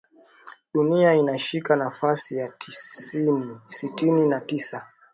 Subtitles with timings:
[0.73, 2.53] Duniani inashika nafasi ya
[3.67, 4.87] sitini na tisa